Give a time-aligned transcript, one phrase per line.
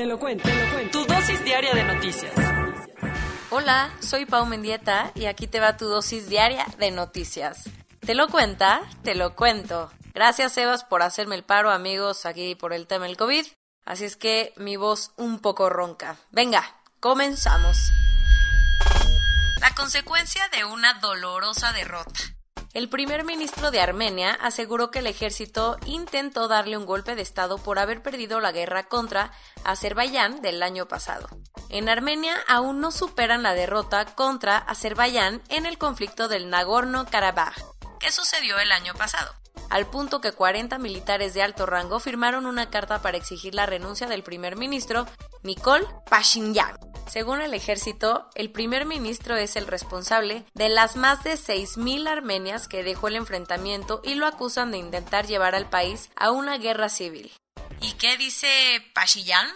[0.00, 0.98] Te lo cuento, te lo cuento.
[0.98, 2.32] Tu dosis diaria de noticias.
[3.50, 7.64] Hola, soy Pau Mendieta y aquí te va tu dosis diaria de noticias.
[8.00, 8.80] ¿Te lo cuenta?
[9.02, 9.92] Te lo cuento.
[10.14, 13.44] Gracias, Sebas, por hacerme el paro, amigos, aquí por el tema del COVID.
[13.84, 16.16] Así es que mi voz un poco ronca.
[16.30, 16.64] Venga,
[16.98, 17.76] comenzamos.
[19.60, 22.20] La consecuencia de una dolorosa derrota.
[22.72, 27.58] El primer ministro de Armenia aseguró que el ejército intentó darle un golpe de Estado
[27.58, 29.32] por haber perdido la guerra contra
[29.64, 31.28] Azerbaiyán del año pasado.
[31.68, 37.54] En Armenia aún no superan la derrota contra Azerbaiyán en el conflicto del Nagorno-Karabaj,
[37.98, 39.34] que sucedió el año pasado
[39.70, 44.08] al punto que 40 militares de alto rango firmaron una carta para exigir la renuncia
[44.08, 45.06] del primer ministro
[45.42, 46.89] Nikol Pashinyan.
[47.10, 52.68] Según el ejército, el primer ministro es el responsable de las más de 6.000 armenias
[52.68, 56.88] que dejó el enfrentamiento y lo acusan de intentar llevar al país a una guerra
[56.88, 57.32] civil.
[57.80, 58.48] ¿Y qué dice
[58.94, 59.48] Pashinyan?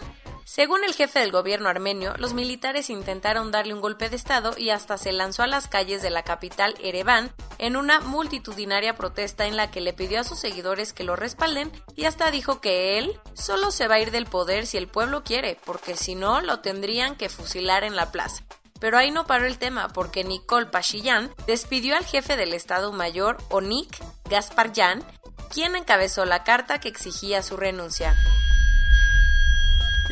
[0.45, 4.71] Según el jefe del gobierno armenio, los militares intentaron darle un golpe de Estado y
[4.71, 9.57] hasta se lanzó a las calles de la capital Ereván en una multitudinaria protesta en
[9.57, 13.19] la que le pidió a sus seguidores que lo respalden y hasta dijo que él
[13.33, 16.61] solo se va a ir del poder si el pueblo quiere, porque si no lo
[16.61, 18.45] tendrían que fusilar en la plaza.
[18.81, 23.39] Pero ahí no paró el tema porque Nicole Pashinyan despidió al jefe del Estado Mayor,
[23.49, 23.97] Onik
[24.29, 25.03] Gasparyan,
[25.51, 28.15] quien encabezó la carta que exigía su renuncia.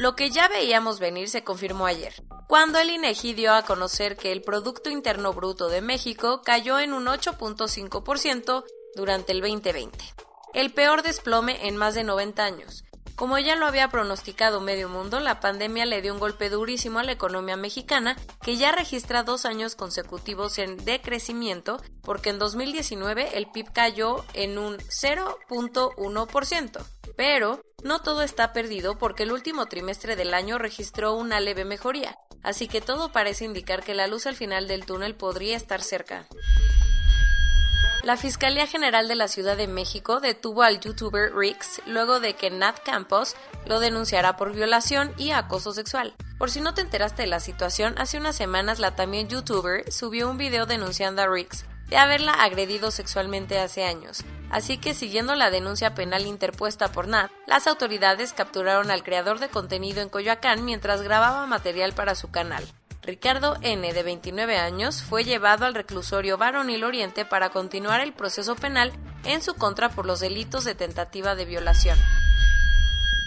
[0.03, 2.13] Lo que ya veíamos venir se confirmó ayer,
[2.49, 6.93] cuando el INEGI dio a conocer que el Producto Interno Bruto de México cayó en
[6.93, 8.65] un 8.5%
[8.97, 9.97] durante el 2020,
[10.55, 12.83] el peor desplome en más de 90 años.
[13.15, 17.05] Como ya lo había pronosticado medio mundo, la pandemia le dio un golpe durísimo a
[17.05, 23.49] la economía mexicana, que ya registra dos años consecutivos en decrecimiento, porque en 2019 el
[23.53, 26.85] PIB cayó en un 0.1%.
[27.17, 32.17] Pero no todo está perdido porque el último trimestre del año registró una leve mejoría,
[32.43, 36.29] así que todo parece indicar que la luz al final del túnel podría estar cerca.
[38.03, 42.51] La Fiscalía General de la Ciudad de México detuvo al youtuber Rix luego de que
[42.51, 46.13] Nat Campos lo denunciara por violación y acoso sexual.
[46.37, 50.29] Por si no te enteraste de la situación, hace unas semanas la también youtuber subió
[50.29, 54.25] un video denunciando a Rix de haberla agredido sexualmente hace años.
[54.51, 59.51] Así que siguiendo la denuncia penal interpuesta por Nat, las autoridades capturaron al creador de
[59.51, 62.67] contenido en Coyoacán mientras grababa material para su canal.
[63.03, 68.57] Ricardo N., de 29 años, fue llevado al reclusorio Varonil Oriente para continuar el proceso
[68.57, 68.91] penal
[69.25, 71.99] en su contra por los delitos de tentativa de violación.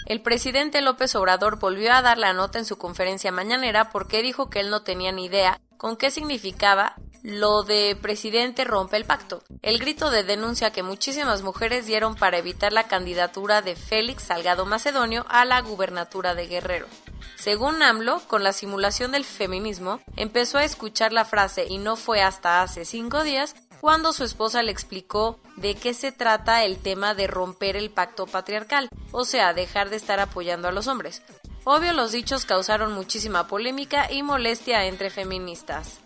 [0.06, 4.50] El presidente López Obrador volvió a dar la nota en su conferencia mañanera porque dijo
[4.50, 9.42] que él no tenía ni idea con qué significaba lo de presidente rompe el pacto,
[9.60, 14.64] el grito de denuncia que muchísimas mujeres dieron para evitar la candidatura de Félix Salgado
[14.64, 16.86] Macedonio a la gubernatura de Guerrero.
[17.34, 22.22] Según AMLO, con la simulación del feminismo, empezó a escuchar la frase y no fue
[22.22, 27.14] hasta hace cinco días cuando su esposa le explicó de qué se trata el tema
[27.14, 31.22] de romper el pacto patriarcal, o sea, dejar de estar apoyando a los hombres.
[31.64, 35.98] Obvio los dichos causaron muchísima polémica y molestia entre feministas.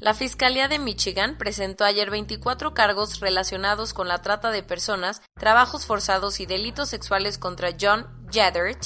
[0.00, 5.86] La Fiscalía de Michigan presentó ayer 24 cargos relacionados con la trata de personas, trabajos
[5.86, 8.78] forzados y delitos sexuales contra John Jedert,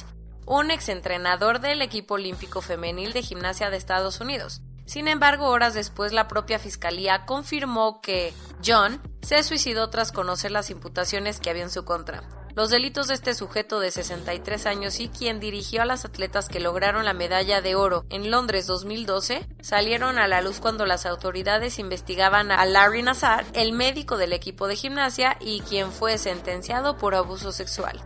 [0.47, 4.63] un exentrenador del equipo olímpico femenil de gimnasia de Estados Unidos.
[4.87, 8.33] Sin embargo, horas después la propia fiscalía confirmó que
[8.65, 12.23] John se suicidó tras conocer las imputaciones que había en su contra.
[12.55, 16.61] Los delitos de este sujeto de 63 años y quien dirigió a las atletas que
[16.61, 21.79] lograron la medalla de oro en Londres 2012 salieron a la luz cuando las autoridades
[21.79, 27.15] investigaban a Larry Nassar, el médico del equipo de gimnasia y quien fue sentenciado por
[27.15, 27.99] abuso sexual.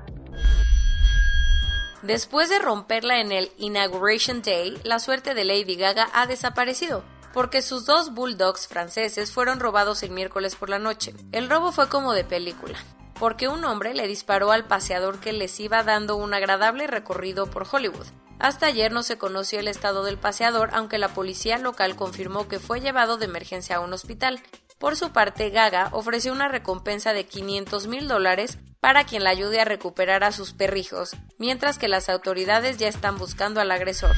[2.02, 7.02] Después de romperla en el Inauguration Day, la suerte de Lady Gaga ha desaparecido
[7.34, 11.14] porque sus dos bulldogs franceses fueron robados el miércoles por la noche.
[11.32, 12.78] El robo fue como de película
[13.18, 17.66] porque un hombre le disparó al paseador que les iba dando un agradable recorrido por
[17.70, 18.06] Hollywood.
[18.38, 22.58] Hasta ayer no se conoció el estado del paseador, aunque la policía local confirmó que
[22.58, 24.40] fue llevado de emergencia a un hospital.
[24.78, 29.60] Por su parte, Gaga ofreció una recompensa de 500 mil dólares para quien la ayude
[29.60, 34.14] a recuperar a sus perrijos, mientras que las autoridades ya están buscando al agresor.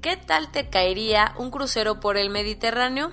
[0.00, 3.12] ¿Qué tal te caería un crucero por el Mediterráneo?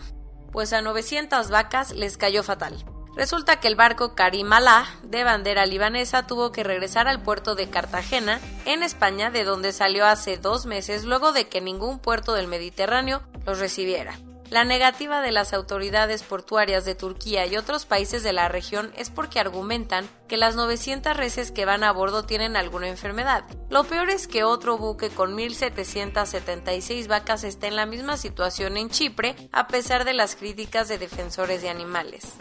[0.51, 2.83] Pues a 900 vacas les cayó fatal.
[3.19, 8.39] Resulta que el barco Karimalá, de bandera libanesa, tuvo que regresar al puerto de Cartagena,
[8.63, 13.21] en España, de donde salió hace dos meses luego de que ningún puerto del Mediterráneo
[13.45, 14.18] los recibiera.
[14.50, 19.10] La negativa de las autoridades portuarias de Turquía y otros países de la región es
[19.10, 23.44] porque argumentan que las 900 reses que van a bordo tienen alguna enfermedad.
[23.69, 28.89] Lo peor es que otro buque con 1.776 vacas está en la misma situación en
[28.89, 32.38] Chipre, a pesar de las críticas de defensores de animales.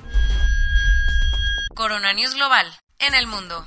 [1.78, 2.66] Corona News Global,
[2.98, 3.64] en el mundo.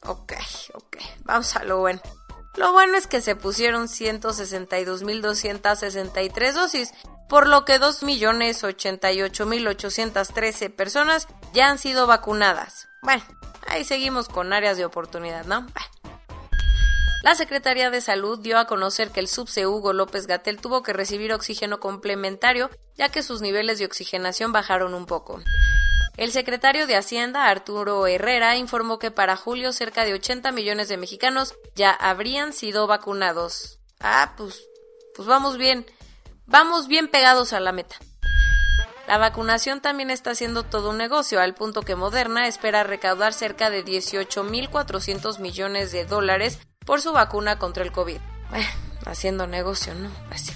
[0.03, 0.33] ok,
[0.73, 2.01] ok, vamos a lo bueno.
[2.55, 6.93] Lo bueno es que se pusieron 162.263 dosis,
[7.27, 12.89] por lo que 2.088.813 personas ya han sido vacunadas.
[13.01, 13.23] Bueno,
[13.65, 15.65] ahí seguimos con áreas de oportunidad, ¿no?
[17.23, 20.91] La Secretaría de Salud dio a conocer que el subse Hugo López Gatel tuvo que
[20.91, 25.39] recibir oxígeno complementario ya que sus niveles de oxigenación bajaron un poco.
[26.17, 30.97] El secretario de Hacienda, Arturo Herrera, informó que para julio cerca de 80 millones de
[30.97, 33.79] mexicanos ya habrían sido vacunados.
[34.01, 34.61] Ah, pues,
[35.15, 35.85] pues vamos bien,
[36.45, 37.95] vamos bien pegados a la meta.
[39.07, 43.69] La vacunación también está haciendo todo un negocio, al punto que Moderna espera recaudar cerca
[43.69, 48.19] de 18.400 millones de dólares por su vacuna contra el COVID.
[49.05, 50.09] haciendo negocio, ¿no?
[50.29, 50.53] Así.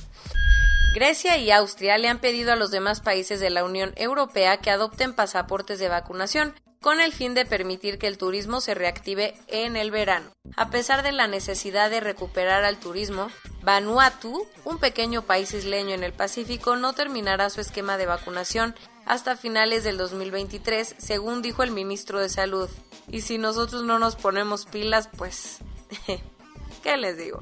[0.93, 4.71] Grecia y Austria le han pedido a los demás países de la Unión Europea que
[4.71, 9.75] adopten pasaportes de vacunación con el fin de permitir que el turismo se reactive en
[9.75, 10.31] el verano.
[10.55, 13.29] A pesar de la necesidad de recuperar al turismo,
[13.61, 18.75] Vanuatu, un pequeño país isleño en el Pacífico, no terminará su esquema de vacunación
[19.05, 22.69] hasta finales del 2023, según dijo el ministro de Salud.
[23.09, 25.59] Y si nosotros no nos ponemos pilas, pues
[26.83, 27.41] ¿Qué les digo?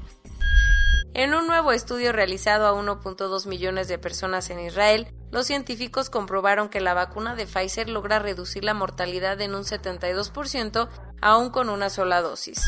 [1.14, 6.68] En un nuevo estudio realizado a 1.2 millones de personas en Israel, los científicos comprobaron
[6.68, 10.88] que la vacuna de Pfizer logra reducir la mortalidad en un 72%
[11.22, 12.60] aún con una sola dosis.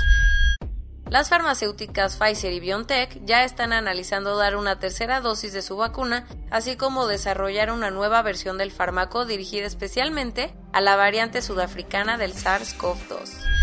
[1.10, 6.26] Las farmacéuticas Pfizer y BioNTech ya están analizando dar una tercera dosis de su vacuna,
[6.50, 12.34] así como desarrollar una nueva versión del fármaco dirigida especialmente a la variante sudafricana del
[12.34, 13.57] SARS-CoV-2.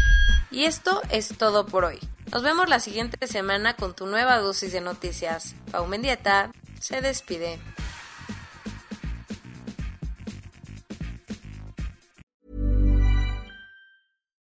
[0.56, 2.00] Y esto es todo por hoy.
[2.31, 5.54] Nos vemos la siguiente semana con tu nueva dosis de noticias.
[5.69, 6.50] Pau Mendieta
[6.80, 7.60] se despide.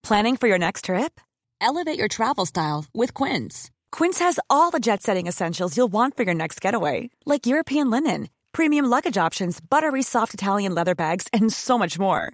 [0.03, 1.19] Planning for your next trip?
[1.59, 3.71] Elevate your travel style with Quince.
[3.91, 7.89] Quince has all the jet setting essentials you'll want for your next getaway, like European
[7.89, 12.33] linen, premium luggage options, buttery soft Italian leather bags, and so much more